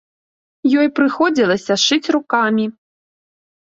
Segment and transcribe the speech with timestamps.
[0.79, 2.65] Ёй прыходзілася шыць рукамі.